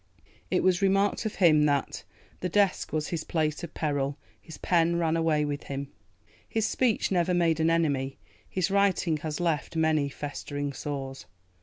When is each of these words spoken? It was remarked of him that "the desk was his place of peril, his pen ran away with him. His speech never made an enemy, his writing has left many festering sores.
It 0.49 0.63
was 0.63 0.81
remarked 0.81 1.27
of 1.27 1.35
him 1.35 1.65
that 1.67 2.03
"the 2.39 2.49
desk 2.49 2.91
was 2.91 3.09
his 3.09 3.23
place 3.23 3.63
of 3.63 3.75
peril, 3.75 4.17
his 4.41 4.57
pen 4.57 4.95
ran 4.95 5.15
away 5.15 5.45
with 5.45 5.65
him. 5.65 5.89
His 6.49 6.65
speech 6.65 7.11
never 7.11 7.35
made 7.35 7.59
an 7.59 7.69
enemy, 7.69 8.17
his 8.49 8.71
writing 8.71 9.17
has 9.17 9.39
left 9.39 9.75
many 9.75 10.09
festering 10.09 10.73
sores. 10.73 11.27